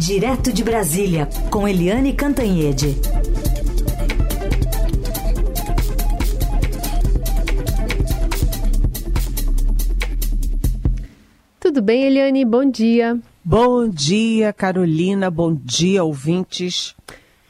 [0.00, 2.96] Direto de Brasília, com Eliane Cantanhede.
[11.60, 12.46] Tudo bem, Eliane?
[12.46, 13.18] Bom dia.
[13.44, 15.30] Bom dia, Carolina.
[15.30, 16.96] Bom dia, ouvintes.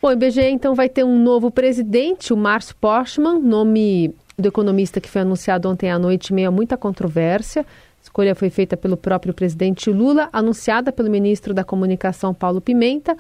[0.03, 5.01] Bom, o IBGE então vai ter um novo presidente, o Márcio Postman, nome do economista
[5.01, 7.65] que foi anunciado ontem à noite, meio a muita controvérsia.
[8.03, 13.17] Escolha foi feita pelo próprio presidente Lula, anunciada pelo ministro da Comunicação Paulo Pimenta.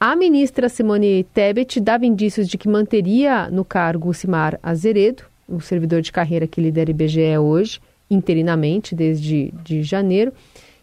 [0.00, 5.60] A ministra Simone Tebet dava indícios de que manteria no cargo o Simar Azeredo, o
[5.60, 10.32] servidor de carreira que lidera IBGE hoje, interinamente, desde de janeiro.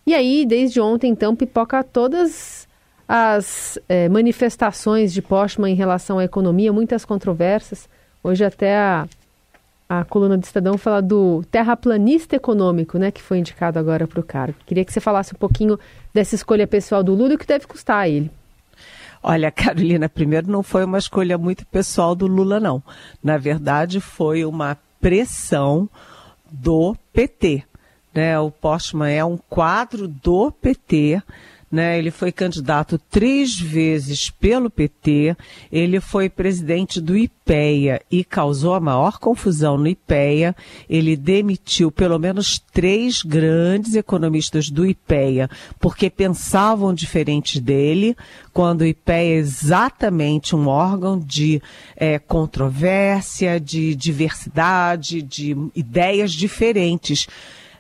[0.05, 2.67] E aí, desde ontem, então, pipoca todas
[3.07, 7.89] as é, manifestações de Postman em relação à economia, muitas controvérsias.
[8.23, 9.07] Hoje até a,
[9.89, 14.23] a coluna do Estadão fala do terraplanista econômico, né, que foi indicado agora para o
[14.23, 14.55] cargo.
[14.63, 15.79] Queria que você falasse um pouquinho
[16.13, 18.29] dessa escolha pessoal do Lula e o que deve custar a ele.
[19.23, 22.83] Olha, Carolina, primeiro não foi uma escolha muito pessoal do Lula, não.
[23.23, 25.89] Na verdade, foi uma pressão
[26.51, 27.63] do PT.
[28.13, 28.39] Né?
[28.39, 31.19] O Postman é um quadro do PT
[31.71, 31.97] né?
[31.99, 35.35] Ele foi candidato três vezes pelo PT,
[35.71, 40.55] ele foi presidente do IPEA e causou a maior confusão no IPEA.
[40.89, 48.15] Ele demitiu pelo menos três grandes economistas do IPEA, porque pensavam diferente dele,
[48.51, 51.61] quando o IPEA é exatamente um órgão de
[51.95, 57.27] é, controvérsia, de diversidade, de ideias diferentes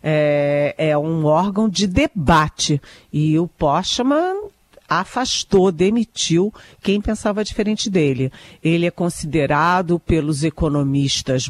[0.03, 2.81] é, é um órgão de debate.
[3.11, 4.49] E o Postman
[4.89, 8.31] afastou, demitiu quem pensava diferente dele.
[8.63, 11.47] Ele é considerado pelos economistas,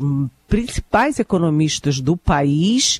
[0.47, 2.99] principais economistas do país,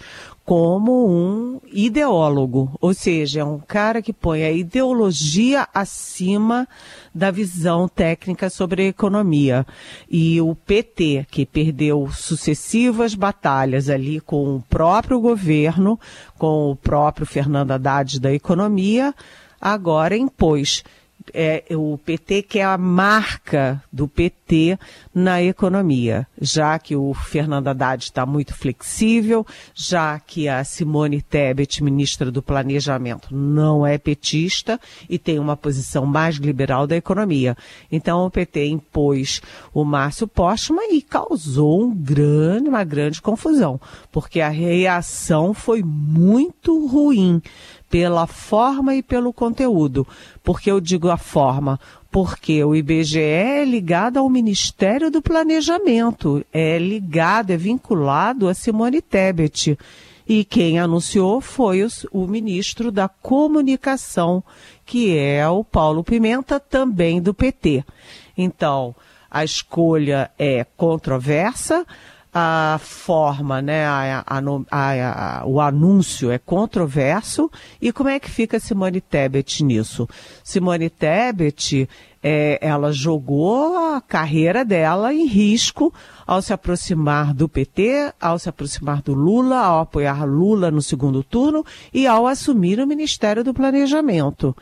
[0.49, 6.67] como um ideólogo, ou seja, é um cara que põe a ideologia acima
[7.13, 9.63] da visão técnica sobre a economia.
[10.09, 15.99] E o PT, que perdeu sucessivas batalhas ali com o próprio governo,
[16.35, 19.13] com o próprio Fernando Haddad da economia,
[19.61, 20.83] agora impôs
[21.33, 24.79] é, o PT que é a marca do PT
[25.13, 31.83] na economia, já que o Fernando Haddad está muito flexível, já que a Simone Tebet,
[31.83, 37.57] ministra do Planejamento, não é petista e tem uma posição mais liberal da economia.
[37.91, 39.41] Então o PT impôs
[39.73, 43.81] o Márcio Postman e causou um grande, uma grande confusão,
[44.11, 47.41] porque a reação foi muito ruim
[47.89, 50.07] pela forma e pelo conteúdo.
[50.43, 51.79] Porque eu digo a forma?
[52.11, 59.01] Porque o IBGE é ligado ao Ministério do Planejamento, é ligado, é vinculado a Simone
[59.01, 59.77] Tebet.
[60.27, 64.43] E quem anunciou foi o, o ministro da Comunicação,
[64.85, 67.83] que é o Paulo Pimenta, também do PT.
[68.37, 68.95] Então,
[69.29, 71.85] a escolha é controversa
[72.33, 74.39] a forma, né, a, a,
[74.71, 77.49] a, o anúncio é controverso.
[77.81, 80.07] E como é que fica Simone Tebet nisso?
[80.43, 81.89] Simone Tebet,
[82.21, 85.93] é, ela jogou a carreira dela em risco
[86.27, 91.23] ao se aproximar do PT, ao se aproximar do Lula, ao apoiar Lula no segundo
[91.23, 94.55] turno e ao assumir o Ministério do Planejamento.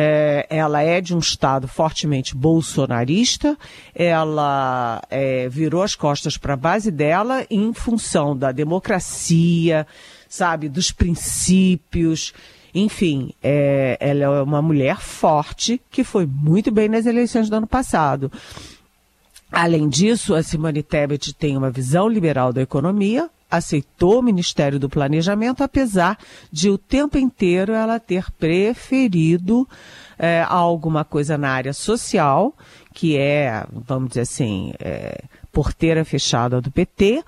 [0.00, 3.58] É, ela é de um Estado fortemente bolsonarista,
[3.92, 9.84] ela é, virou as costas para a base dela em função da democracia,
[10.28, 12.32] sabe, dos princípios.
[12.72, 17.66] Enfim, é, ela é uma mulher forte que foi muito bem nas eleições do ano
[17.66, 18.30] passado.
[19.50, 24.88] Além disso, a Simone Tebet tem uma visão liberal da economia, aceitou o Ministério do
[24.88, 26.18] Planejamento, apesar
[26.50, 29.66] de o tempo inteiro ela ter preferido
[30.18, 32.54] é, alguma coisa na área social,
[32.92, 35.22] que é, vamos dizer assim, é,
[35.52, 37.24] porteira fechada do PT,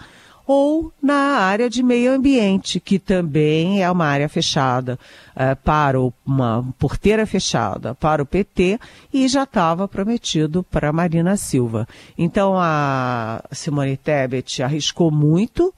[0.52, 4.98] ou na área de meio ambiente, que também é uma área fechada
[5.36, 8.80] é, para o, uma porteira fechada para o PT
[9.14, 11.86] e já estava prometido para Marina Silva.
[12.18, 15.72] Então a Simone Tebet arriscou muito,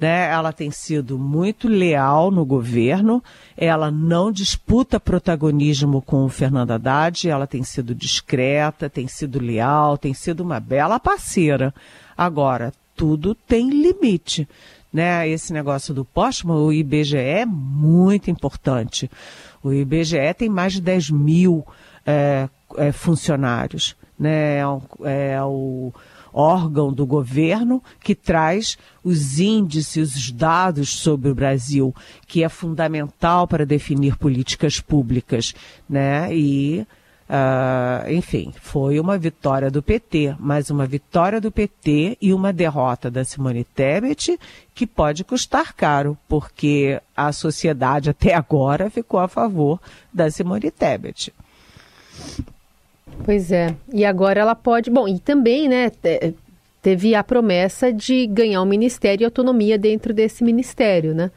[0.00, 0.30] né?
[0.30, 3.22] Ela tem sido muito leal no governo,
[3.54, 9.98] ela não disputa protagonismo com o Fernando Haddad, ela tem sido discreta, tem sido leal,
[9.98, 11.74] tem sido uma bela parceira.
[12.16, 14.48] Agora, tudo tem limite.
[14.92, 19.08] Né, esse negócio do póstumo, o IBGE é muito importante.
[19.62, 21.64] O IBGE tem mais de 10 mil
[22.04, 23.94] é, é, funcionários.
[24.18, 24.58] Né,
[25.04, 25.92] é, é o,
[26.32, 31.94] órgão do governo que traz os índices, os dados sobre o Brasil,
[32.26, 35.54] que é fundamental para definir políticas públicas,
[35.88, 36.34] né?
[36.34, 36.86] E
[37.30, 43.08] Uh, enfim, foi uma vitória do PT, mas uma vitória do PT e uma derrota
[43.08, 44.36] da Simone Tebet
[44.74, 49.80] que pode custar caro, porque a sociedade até agora ficou a favor
[50.12, 51.32] da Simone Tebet.
[53.24, 54.90] Pois é, e agora ela pode.
[54.90, 55.90] Bom, e também, né,
[56.82, 61.30] teve a promessa de ganhar um ministério e autonomia dentro desse ministério, né?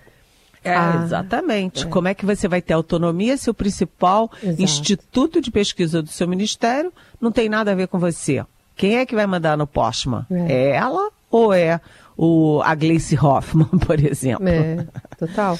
[0.63, 1.85] É, ah, exatamente.
[1.85, 1.89] É.
[1.89, 4.61] Como é que você vai ter autonomia se o principal Exato.
[4.61, 8.43] instituto de pesquisa do seu ministério não tem nada a ver com você?
[8.75, 10.25] Quem é que vai mandar no Postman?
[10.31, 11.81] É, é ela ou é
[12.17, 14.47] o, a Gleice Hoffmann, por exemplo?
[14.47, 14.85] É,
[15.17, 15.59] total.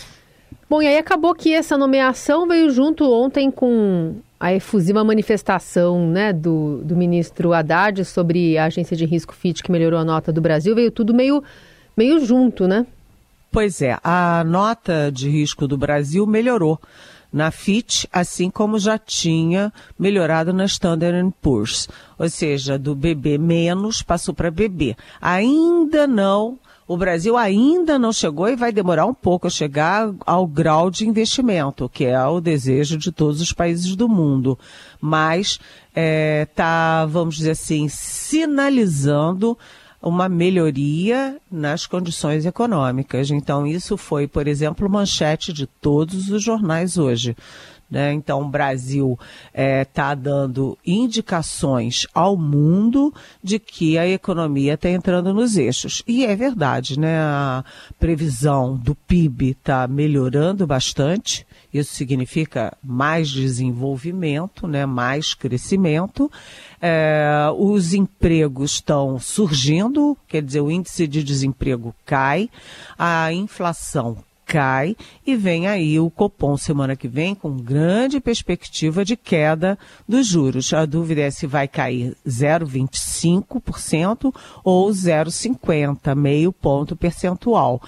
[0.70, 6.34] Bom, e aí acabou que essa nomeação veio junto ontem com a efusiva manifestação né,
[6.34, 10.42] do, do ministro Haddad sobre a agência de risco FIT que melhorou a nota do
[10.42, 10.76] Brasil.
[10.76, 11.42] Veio tudo meio,
[11.96, 12.86] meio junto, né?
[13.50, 16.78] Pois é, a nota de risco do Brasil melhorou
[17.32, 21.88] na FIT, assim como já tinha melhorado na Standard Poor's,
[22.20, 24.98] ou seja, do BB menos passou para BB.
[25.22, 30.46] Ainda não, o Brasil ainda não chegou e vai demorar um pouco a chegar ao
[30.46, 34.58] grau de investimento, que é o desejo de todos os países do mundo.
[35.00, 35.62] Mas está,
[35.96, 39.58] é, tá, vamos dizer assim, sinalizando
[40.02, 43.32] uma melhoria nas condições econômicas.
[43.32, 47.38] Então, isso foi, por exemplo, manchete de todos os jornais hoje.
[47.94, 48.12] Né?
[48.12, 49.20] Então, o Brasil
[49.50, 53.14] está é, tá dando indicações ao mundo
[53.44, 56.02] de que a economia está entrando nos eixos.
[56.08, 57.20] E é verdade, né?
[57.20, 57.64] a
[58.00, 61.46] previsão do PIB está melhorando bastante.
[61.72, 64.88] Isso significa mais desenvolvimento, né?
[64.88, 66.32] mais crescimento.
[66.82, 72.50] É, os empregos estão surgindo, quer dizer, o índice de desemprego cai,
[72.98, 74.96] a inflação cai
[75.26, 80.74] e vem aí o Copom semana que vem com grande perspectiva de queda dos juros.
[80.74, 87.82] A dúvida é se vai cair 0,25% ou 0,50, meio ponto percentual.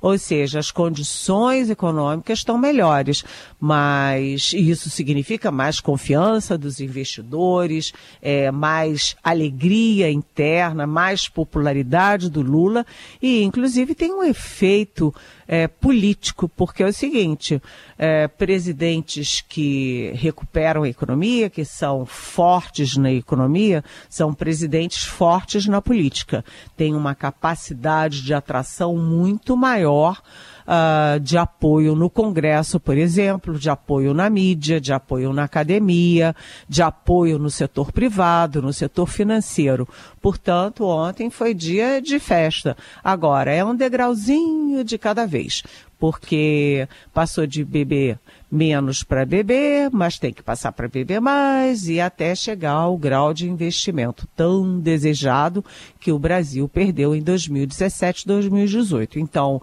[0.00, 3.24] Ou seja, as condições econômicas estão melhores,
[3.60, 12.84] mas isso significa mais confiança dos investidores, é, mais alegria interna, mais popularidade do Lula
[13.20, 15.14] e, inclusive, tem um efeito
[15.52, 17.60] é, político, porque é o seguinte:
[17.98, 25.82] é, presidentes que recuperam a economia, que são fortes na economia, são presidentes fortes na
[25.82, 26.42] política,
[26.74, 30.22] têm uma capacidade de atração muito maior
[30.66, 36.34] uh, de apoio no Congresso, por exemplo, de apoio na mídia, de apoio na academia,
[36.68, 39.88] de apoio no setor privado, no setor financeiro.
[40.20, 42.76] Portanto, ontem foi dia de festa.
[43.02, 45.62] Agora, é um degrauzinho de cada vez,
[45.98, 48.18] porque passou de beber
[48.52, 53.32] menos para beber, mas tem que passar para beber mais e até chegar ao grau
[53.32, 55.64] de investimento tão desejado
[55.98, 59.18] que o Brasil perdeu em 2017, 2018.
[59.18, 59.62] Então,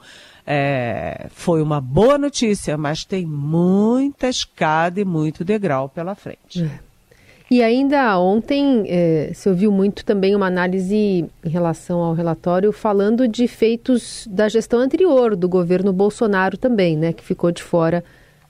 [0.51, 6.63] é, foi uma boa notícia, mas tem muita escada e muito degrau pela frente.
[6.63, 6.79] É.
[7.51, 13.27] E ainda ontem é, se ouviu muito também uma análise em relação ao relatório falando
[13.27, 18.03] de feitos da gestão anterior do governo Bolsonaro também, né, que ficou de fora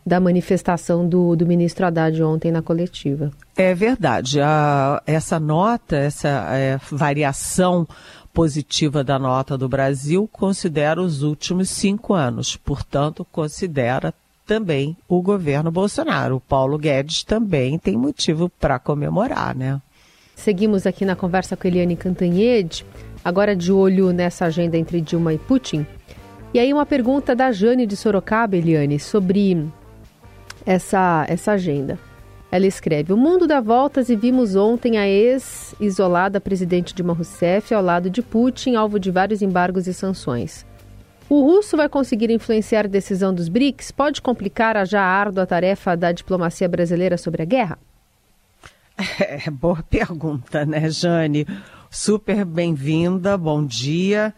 [0.06, 3.32] da manifestação do, do ministro Haddad ontem na coletiva.
[3.56, 4.40] É verdade.
[4.42, 7.88] A, essa nota, essa é, variação
[8.34, 14.14] positiva da nota do Brasil considera os últimos cinco anos, portanto, considera
[14.46, 16.38] também o governo Bolsonaro.
[16.38, 19.80] O Paulo Guedes também tem motivo para comemorar, né?
[20.36, 22.86] Seguimos aqui na conversa com Eliane Cantanhede,
[23.24, 25.86] agora de olho nessa agenda entre Dilma e Putin.
[26.54, 29.70] E aí uma pergunta da Jane de Sorocaba, Eliane, sobre
[30.66, 31.98] essa, essa agenda.
[32.52, 37.84] Ela escreve: O mundo dá voltas e vimos ontem a ex-isolada presidente Dilma Rousseff ao
[37.84, 40.66] lado de Putin, alvo de vários embargos e sanções.
[41.30, 43.92] O russo vai conseguir influenciar a decisão dos BRICS?
[43.92, 47.78] Pode complicar a já árdua tarefa da diplomacia brasileira sobre a guerra?
[49.18, 51.48] É, boa pergunta, né, Jane?
[51.90, 54.34] Super bem-vinda, bom dia.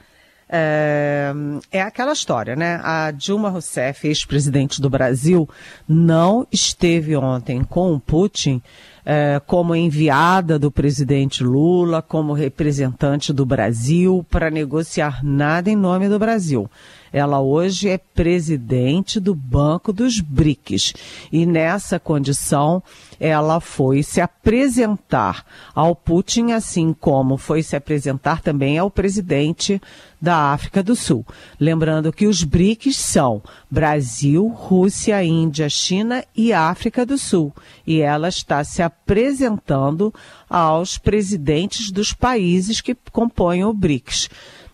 [0.53, 1.31] É,
[1.71, 2.81] é aquela história, né?
[2.83, 5.47] A Dilma Rousseff, ex-presidente do Brasil,
[5.87, 8.61] não esteve ontem com o Putin
[9.05, 16.09] é, como enviada do presidente Lula, como representante do Brasil, para negociar nada em nome
[16.09, 16.69] do Brasil.
[17.11, 20.93] Ela hoje é presidente do Banco dos BRICS
[21.31, 22.81] e nessa condição
[23.19, 29.81] ela foi se apresentar ao Putin, assim como foi se apresentar também ao presidente
[30.21, 31.25] da África do Sul.
[31.59, 37.53] Lembrando que os BRICS são Brasil, Rússia, Índia, China e África do Sul.
[37.85, 40.13] E ela está se apresentando
[40.49, 44.29] aos presidentes dos países que compõem o BRICS.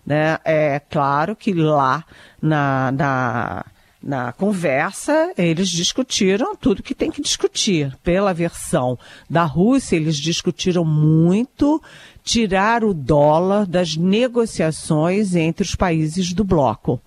[0.08, 0.38] Né?
[0.42, 2.02] É claro que lá
[2.40, 3.64] na, na
[4.00, 7.94] na conversa, eles discutiram tudo que tem que discutir.
[8.02, 8.96] Pela versão
[9.28, 11.82] da Rússia, eles discutiram muito
[12.22, 17.00] tirar o dólar das negociações entre os países do bloco.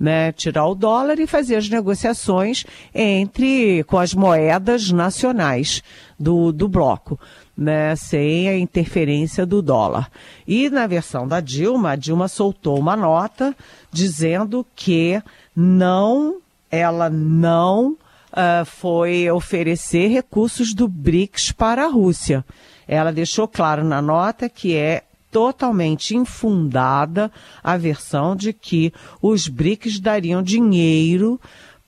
[0.00, 5.80] Né, tirar o dólar e fazer as negociações entre com as moedas nacionais
[6.18, 7.20] do, do bloco,
[7.56, 10.10] né, sem a interferência do dólar.
[10.46, 13.54] E na versão da Dilma, a Dilma soltou uma nota
[13.90, 15.22] dizendo que
[15.54, 16.38] não,
[16.70, 17.96] ela não
[18.32, 22.44] uh, foi oferecer recursos do BRICS para a Rússia.
[22.88, 27.32] Ela deixou claro na nota que é totalmente infundada
[27.64, 31.40] a versão de que os BRICS dariam dinheiro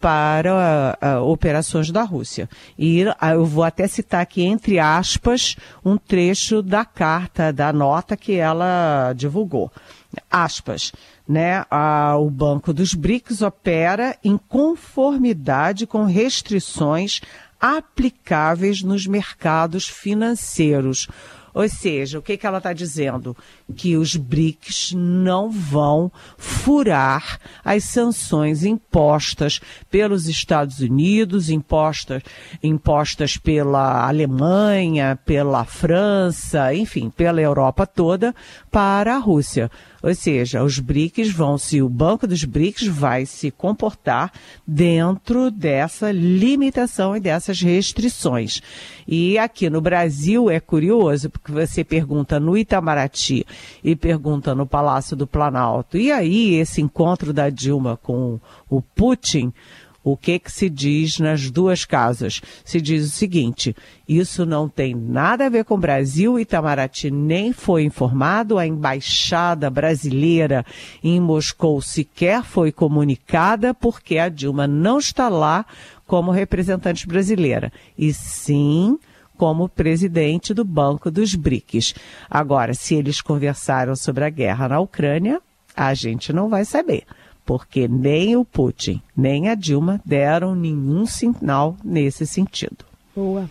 [0.05, 2.47] para uh, operações da Rússia.
[2.79, 8.15] E uh, eu vou até citar aqui, entre aspas, um trecho da carta, da nota
[8.15, 9.73] que ela divulgou.
[10.31, 10.93] Aspas
[11.27, 17.23] né, a, o Banco dos BRICS opera em conformidade com restrições
[17.59, 21.09] aplicáveis nos mercados financeiros.
[21.55, 23.35] Ou seja, o que, que ela está dizendo?
[23.75, 32.23] Que os BRICS não vão furar as sanções impostas pelos Estados Unidos, impostas,
[32.63, 38.35] impostas pela Alemanha, pela França, enfim, pela Europa toda,
[38.71, 39.71] para a Rússia.
[40.05, 44.31] Ou seja, os BRICS vão se, o Banco dos BRICS vai se comportar
[44.67, 48.61] dentro dessa limitação e dessas restrições.
[49.09, 53.47] E aqui no Brasil é curioso, porque você pergunta no Itamaraty
[53.83, 55.97] e pergunta no Palácio do Planalto.
[55.97, 59.53] E aí, esse encontro da Dilma com o Putin,
[60.05, 62.43] o que que se diz nas duas casas?
[62.63, 63.75] Se diz o seguinte:
[64.07, 66.39] isso não tem nada a ver com o Brasil.
[66.39, 68.59] Itamaraty nem foi informado.
[68.59, 70.65] A embaixada brasileira
[71.03, 75.65] em Moscou sequer foi comunicada porque a Dilma não está lá
[76.07, 78.99] como representante brasileira, e sim
[79.45, 81.95] como presidente do Banco dos BRICS.
[82.31, 85.39] Agora, se eles conversaram sobre a guerra na Ucrânia,
[85.77, 87.03] a gente não vai saber
[87.45, 92.87] porque nem o Putin, nem a Dilma deram nenhum sinal nesse sentido.
[93.15, 93.51] Boa.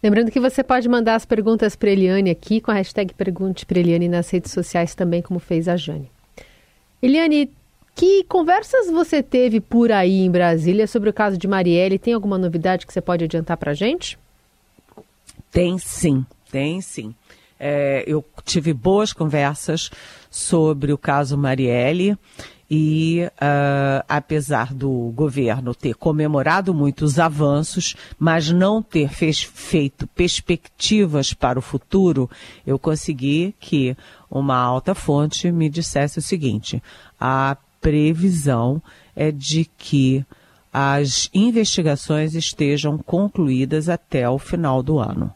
[0.00, 3.80] Lembrando que você pode mandar as perguntas para Eliane aqui com a hashtag Pergunte para
[3.80, 6.08] Eliane nas redes sociais também, como fez a Jane.
[7.02, 7.50] Eliane,
[7.96, 11.98] que conversas você teve por aí em Brasília sobre o caso de Marielle?
[11.98, 14.16] Tem alguma novidade que você pode adiantar para a gente?
[15.50, 17.14] Tem sim, tem sim.
[17.58, 19.90] É, eu tive boas conversas
[20.30, 22.16] sobre o caso Marielle
[22.70, 31.34] e uh, apesar do governo ter comemorado muitos avanços, mas não ter fez, feito perspectivas
[31.34, 32.30] para o futuro,
[32.64, 33.96] eu consegui que
[34.30, 36.80] uma alta fonte me dissesse o seguinte:
[37.20, 38.80] a previsão
[39.16, 40.24] é de que
[40.72, 45.34] as investigações estejam concluídas até o final do ano.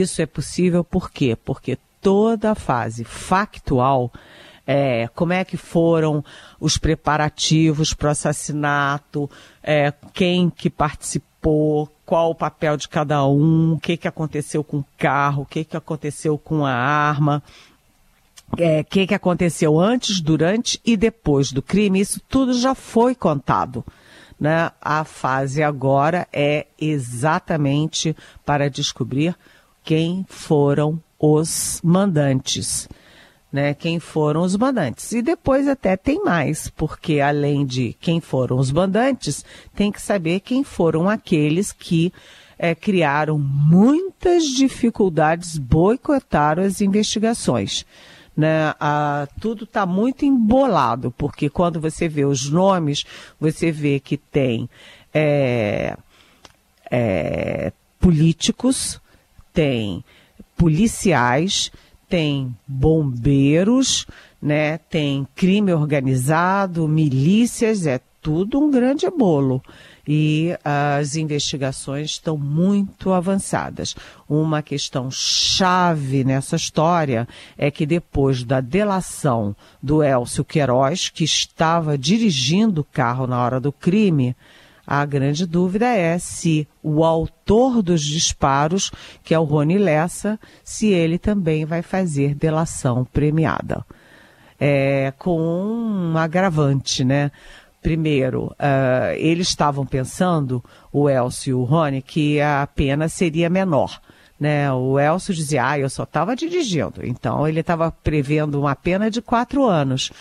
[0.00, 1.36] Isso é possível por quê?
[1.36, 4.12] Porque toda a fase factual
[4.66, 6.24] é, como é que foram
[6.60, 9.28] os preparativos para o assassinato,
[9.62, 14.78] é, quem que participou, qual o papel de cada um, o que, que aconteceu com
[14.78, 17.42] o carro, o que, que aconteceu com a arma,
[18.52, 23.14] o é, que, que aconteceu antes, durante e depois do crime, isso tudo já foi
[23.14, 23.84] contado.
[24.38, 24.70] Né?
[24.80, 29.36] A fase agora é exatamente para descobrir
[29.84, 32.88] quem foram os mandantes
[33.52, 35.12] né, quem foram os mandantes.
[35.12, 40.40] E depois até tem mais, porque além de quem foram os mandantes, tem que saber
[40.40, 42.12] quem foram aqueles que
[42.58, 47.84] é, criaram muitas dificuldades, boicotaram as investigações.
[48.34, 48.74] Né?
[48.80, 53.04] Ah, tudo está muito embolado, porque quando você vê os nomes,
[53.38, 54.70] você vê que tem
[55.12, 55.94] é,
[56.90, 58.98] é, políticos,
[59.52, 60.04] tem
[60.56, 61.70] policiais,
[62.08, 64.06] tem bombeiros,
[64.40, 69.62] né, tem crime organizado, milícias, é tudo um grande bolo.
[70.06, 73.94] e as investigações estão muito avançadas.
[74.28, 81.96] Uma questão chave nessa história é que depois da delação do Elcio Queiroz, que estava
[81.96, 84.34] dirigindo o carro na hora do crime,
[84.86, 88.90] a grande dúvida é se o autor dos disparos,
[89.22, 93.84] que é o Rony Lessa, se ele também vai fazer delação premiada.
[94.58, 97.32] É, com um agravante, né?
[97.82, 100.62] Primeiro, uh, eles estavam pensando,
[100.92, 104.00] o Elcio e o Rony, que a pena seria menor.
[104.38, 104.72] Né?
[104.72, 107.04] O Elcio dizia, ah, eu só estava dirigindo.
[107.04, 110.12] Então, ele estava prevendo uma pena de quatro anos.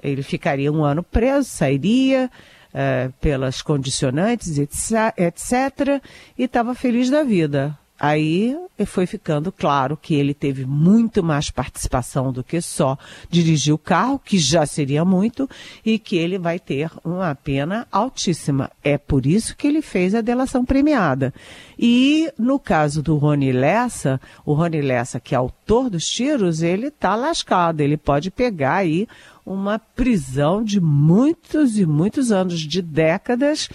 [0.00, 2.30] Ele ficaria um ano preso, sairia,
[2.72, 6.02] é, pelas condicionantes, etc.,
[6.36, 7.76] e estava feliz da vida.
[8.00, 8.56] Aí
[8.86, 12.96] foi ficando claro que ele teve muito mais participação do que só
[13.28, 15.50] dirigir o carro, que já seria muito,
[15.84, 18.70] e que ele vai ter uma pena altíssima.
[18.84, 21.34] É por isso que ele fez a delação premiada.
[21.76, 26.86] E no caso do Rony Lessa, o Rony Lessa, que é autor dos tiros, ele
[26.86, 27.80] está lascado.
[27.80, 29.08] Ele pode pegar aí
[29.48, 33.70] uma prisão de muitos e muitos anos, de décadas,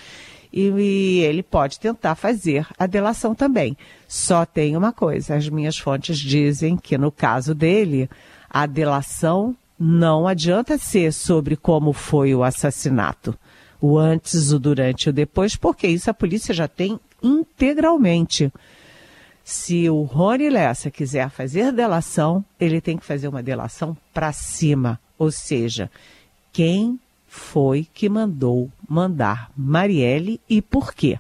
[0.52, 3.76] e, e, ele pode tentar fazer a delação também.
[4.08, 8.08] Só tem uma coisa: as minhas fontes dizem que no caso dele,
[8.48, 13.36] a delação não adianta ser sobre como foi o assassinato,
[13.82, 18.54] o antes, o durante e o depois, porque isso a polícia já tem integralmente.
[19.44, 25.00] Se o Rony Lessa quiser fazer delação, ele tem que fazer uma delação para cima,
[25.24, 25.90] ou seja,
[26.52, 31.18] quem foi que mandou mandar Marielle e por quê?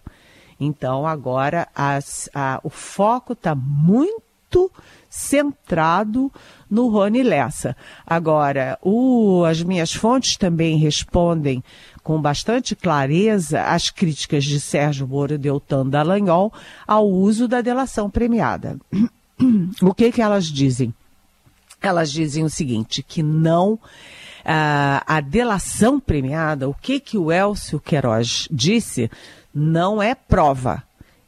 [0.60, 4.69] Então agora as, a, o foco está muito
[5.10, 6.31] centrado
[6.69, 7.75] no Rony Lessa.
[8.05, 11.63] Agora, o, as minhas fontes também respondem
[12.03, 16.51] com bastante clareza as críticas de Sérgio Moro Deltan Dallagnol
[16.86, 18.77] ao uso da delação premiada.
[19.81, 20.93] o que que elas dizem?
[21.84, 23.78] Elas dizem o seguinte, que não
[24.46, 29.12] a, a delação premiada, o que que o Elcio Queiroz disse,
[29.54, 30.84] não é prova.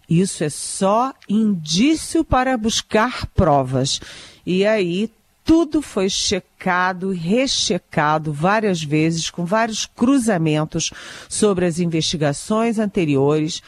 [0.10, 4.00] Isso é só indício para buscar provas.
[4.46, 5.12] E aí
[5.44, 10.92] tudo foi checado rechecado várias vezes, com vários cruzamentos
[11.30, 13.62] sobre as investigações anteriores,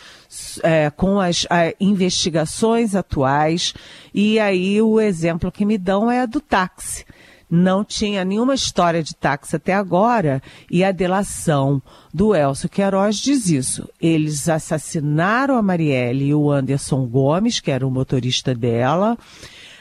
[0.63, 1.45] é, com as
[1.79, 3.73] investigações atuais.
[4.13, 7.05] E aí o exemplo que me dão é a do táxi.
[7.49, 11.81] Não tinha nenhuma história de táxi até agora e a delação
[12.13, 13.89] do Elcio Queiroz diz isso.
[14.01, 19.17] Eles assassinaram a Marielle e o Anderson Gomes, que era o motorista dela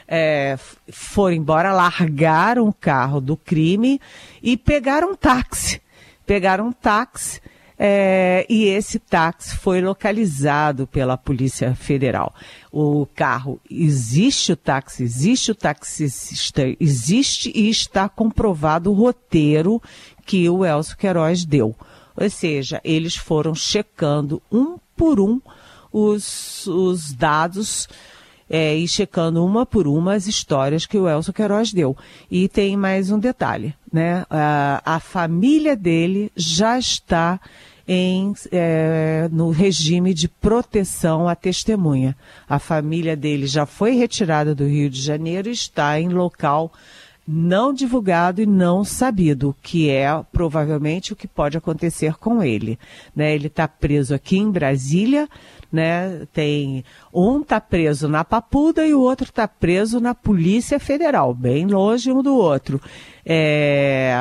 [0.07, 0.57] é,
[0.89, 3.99] foram embora, largaram o carro do crime
[4.41, 5.81] e pegaram um táxi.
[6.25, 7.41] Pegaram um táxi
[7.79, 12.33] é, e esse táxi foi localizado pela Polícia Federal.
[12.71, 19.81] O carro existe, o táxi existe, o taxista existe e está comprovado o roteiro
[20.25, 21.75] que o Elcio Queiroz deu.
[22.15, 25.39] Ou seja, eles foram checando um por um
[25.93, 27.87] os, os dados
[28.49, 31.95] é, e checando uma por uma as histórias que o Elcio Queiroz deu.
[32.29, 34.25] E tem mais um detalhe, né?
[34.29, 37.39] A, a família dele já está
[37.87, 42.15] em, é, no regime de proteção à testemunha.
[42.47, 46.71] A família dele já foi retirada do Rio de Janeiro e está em local
[47.27, 52.79] não divulgado e não sabido, que é provavelmente o que pode acontecer com ele.
[53.13, 53.35] Né?
[53.35, 55.27] Ele está preso aqui em Brasília,
[55.71, 56.25] né?
[56.33, 61.65] Tem um está preso na Papuda e o outro está preso na Polícia Federal, bem
[61.65, 62.79] longe um do outro.
[63.25, 64.13] É...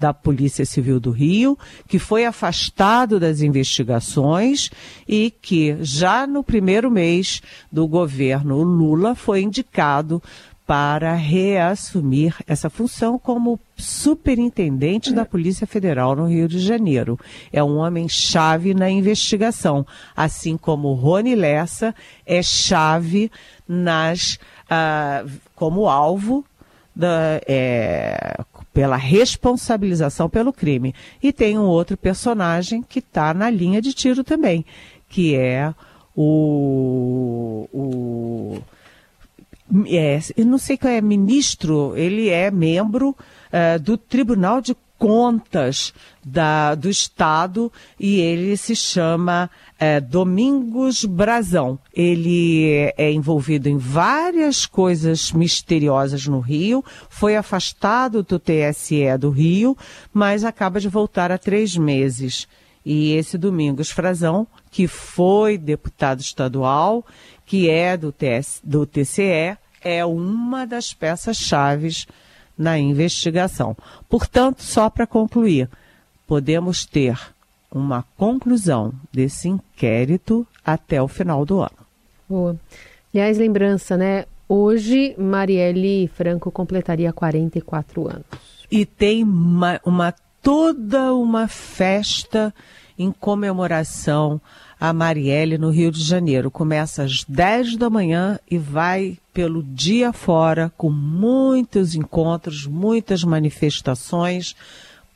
[0.00, 4.70] da Polícia Civil do Rio, que foi afastado das investigações
[5.06, 10.22] e que já no primeiro mês do governo Lula foi indicado
[10.66, 17.18] para reassumir essa função como superintendente da Polícia Federal no Rio de Janeiro.
[17.52, 19.84] É um homem-chave na investigação,
[20.16, 21.92] assim como Rony Lessa
[22.24, 23.32] é chave
[23.66, 24.38] nas,
[24.70, 26.44] uh, como alvo
[26.94, 28.36] da, é,
[28.72, 30.94] pela responsabilização pelo crime.
[31.22, 34.64] E tem um outro personagem que está na linha de tiro também,
[35.08, 35.74] que é
[36.16, 37.68] o.
[37.72, 38.58] o
[39.86, 45.94] é, eu não sei qual é ministro, ele é membro uh, do Tribunal de Contas
[46.22, 51.78] da, do Estado e ele se chama é, Domingos Brazão.
[51.94, 59.74] Ele é envolvido em várias coisas misteriosas no Rio, foi afastado do TSE do Rio,
[60.12, 62.46] mas acaba de voltar há três meses.
[62.84, 67.06] E esse Domingos Frazão, que foi deputado estadual,
[67.46, 72.06] que é do, TS, do TCE, é uma das peças-chaves
[72.60, 73.74] na investigação.
[74.06, 75.66] Portanto, só para concluir,
[76.26, 77.18] podemos ter
[77.72, 81.86] uma conclusão desse inquérito até o final do ano.
[82.28, 82.56] Boa.
[83.14, 84.26] Aliás, lembrança, né?
[84.46, 88.24] Hoje, Marielle Franco completaria 44 anos.
[88.70, 92.54] E tem uma, uma toda uma festa
[92.98, 94.38] em comemoração
[94.80, 96.50] a Marielle no Rio de Janeiro.
[96.50, 104.56] Começa às 10 da manhã e vai pelo dia fora, com muitos encontros, muitas manifestações,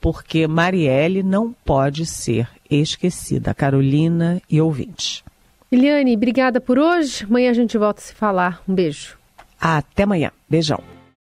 [0.00, 3.55] porque Marielle não pode ser esquecida.
[3.55, 5.24] Carolina e ouvintes.
[5.72, 7.24] Eliane, obrigada por hoje.
[7.24, 8.62] Amanhã a gente volta a se falar.
[8.68, 9.16] Um beijo.
[9.59, 10.31] Até amanhã.
[10.48, 10.93] Beijão.